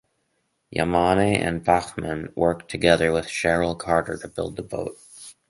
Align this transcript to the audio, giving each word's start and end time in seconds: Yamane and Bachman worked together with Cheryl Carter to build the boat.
Yamane 0.75 1.37
and 1.37 1.63
Bachman 1.63 2.33
worked 2.35 2.71
together 2.71 3.11
with 3.11 3.27
Cheryl 3.27 3.77
Carter 3.77 4.17
to 4.17 4.27
build 4.27 4.55
the 4.55 4.63
boat. 4.63 4.97